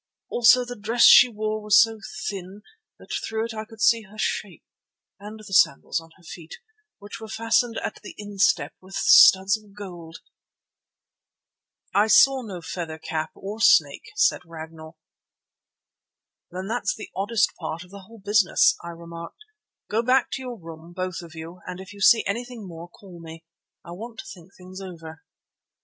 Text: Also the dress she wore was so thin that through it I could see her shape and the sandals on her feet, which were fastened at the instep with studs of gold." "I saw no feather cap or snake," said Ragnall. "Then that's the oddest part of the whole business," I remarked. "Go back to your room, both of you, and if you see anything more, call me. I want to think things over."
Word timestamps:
Also 0.29 0.65
the 0.65 0.75
dress 0.75 1.03
she 1.05 1.29
wore 1.29 1.61
was 1.61 1.79
so 1.79 1.99
thin 2.27 2.63
that 2.97 3.13
through 3.23 3.45
it 3.45 3.53
I 3.53 3.65
could 3.65 3.79
see 3.81 4.01
her 4.01 4.17
shape 4.17 4.63
and 5.19 5.37
the 5.39 5.53
sandals 5.53 6.01
on 6.01 6.09
her 6.17 6.23
feet, 6.23 6.55
which 6.97 7.19
were 7.21 7.27
fastened 7.27 7.77
at 7.77 7.99
the 8.01 8.15
instep 8.17 8.73
with 8.81 8.95
studs 8.95 9.55
of 9.63 9.75
gold." 9.75 10.17
"I 11.93 12.07
saw 12.07 12.41
no 12.41 12.61
feather 12.63 12.97
cap 12.97 13.29
or 13.35 13.59
snake," 13.61 14.09
said 14.15 14.41
Ragnall. 14.43 14.97
"Then 16.49 16.65
that's 16.67 16.95
the 16.95 17.11
oddest 17.15 17.53
part 17.59 17.83
of 17.83 17.91
the 17.91 17.99
whole 18.07 18.17
business," 18.25 18.75
I 18.83 18.87
remarked. 18.89 19.43
"Go 19.87 20.01
back 20.01 20.31
to 20.31 20.41
your 20.41 20.57
room, 20.59 20.93
both 20.93 21.21
of 21.21 21.35
you, 21.35 21.61
and 21.67 21.79
if 21.79 21.93
you 21.93 22.01
see 22.01 22.25
anything 22.25 22.67
more, 22.67 22.87
call 22.89 23.19
me. 23.19 23.43
I 23.85 23.91
want 23.91 24.17
to 24.17 24.25
think 24.25 24.55
things 24.57 24.81
over." 24.81 25.21